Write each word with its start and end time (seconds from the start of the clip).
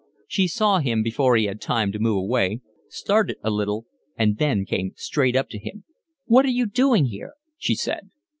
She 0.27 0.47
saw 0.47 0.79
him 0.79 1.03
before 1.03 1.35
he 1.37 1.45
had 1.45 1.61
time 1.61 1.91
to 1.91 1.99
move 1.99 2.17
away, 2.17 2.61
started 2.89 3.37
a 3.43 3.51
little, 3.51 3.85
and 4.17 4.39
then 4.39 4.65
came 4.65 4.93
straight 4.95 5.35
up 5.35 5.47
to 5.49 5.59
him. 5.59 5.83
"What 6.25 6.43
are 6.43 6.49
you 6.49 6.65
doing 6.65 7.05
here?" 7.05 7.33
she 7.55 7.75
said. 7.75 8.09